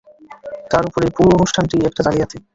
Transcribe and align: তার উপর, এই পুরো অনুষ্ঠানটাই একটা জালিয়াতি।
তার 0.71 0.83
উপর, 0.85 1.01
এই 1.03 1.11
পুরো 1.17 1.29
অনুষ্ঠানটাই 1.37 1.87
একটা 1.87 2.01
জালিয়াতি। 2.03 2.37